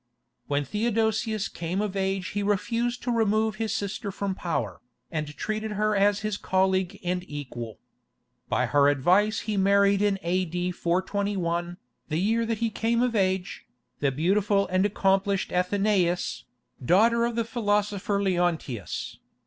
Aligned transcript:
When 0.47 0.65
Theodosius 0.65 1.47
came 1.47 1.79
of 1.79 1.95
age 1.95 2.29
he 2.29 2.41
refused 2.41 3.03
to 3.03 3.11
remove 3.11 3.57
his 3.57 3.71
sister 3.71 4.11
from 4.11 4.33
power, 4.33 4.81
and 5.11 5.27
treated 5.37 5.73
her 5.73 5.95
as 5.95 6.21
his 6.21 6.37
colleague 6.37 6.99
and 7.03 7.23
equal. 7.27 7.77
By 8.49 8.65
her 8.65 8.89
advice 8.89 9.41
he 9.41 9.57
married 9.57 10.01
in 10.01 10.17
A.D. 10.23 10.71
421, 10.71 11.77
the 12.09 12.17
year 12.17 12.47
that 12.47 12.57
he 12.57 12.71
came 12.71 13.03
of 13.03 13.15
age, 13.15 13.67
the 13.99 14.11
beautiful 14.11 14.65
and 14.69 14.87
accomplished 14.87 15.51
Athenaïs, 15.51 16.45
daughter 16.83 17.23
of 17.23 17.35
the 17.35 17.45
philosopher 17.45 18.23
Leontius. 18.23 19.19